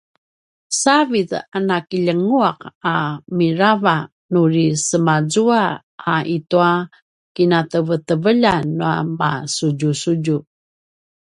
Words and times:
savid 0.81 1.29
a 1.55 1.57
nakiljengua’ 1.67 2.49
a 2.91 2.93
mirava 3.37 3.95
nuri 4.31 4.67
semaazua 4.87 5.61
a 6.13 6.15
i 6.35 6.37
tua 6.49 6.71
kinateveteveljan 7.35 8.63
nua 8.77 8.95
masudjusudju 9.19 10.37